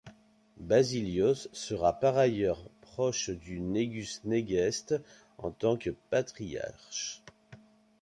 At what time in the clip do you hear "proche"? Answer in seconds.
2.81-3.29